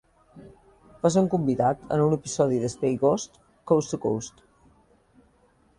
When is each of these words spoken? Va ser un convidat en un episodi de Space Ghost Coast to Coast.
Va 1.03 1.11
ser 1.15 1.21
un 1.25 1.29
convidat 1.33 1.83
en 1.97 2.03
un 2.07 2.15
episodi 2.17 2.59
de 2.63 2.73
Space 2.75 2.99
Ghost 3.05 3.39
Coast 3.73 3.95
to 3.95 4.01
Coast. 4.09 4.45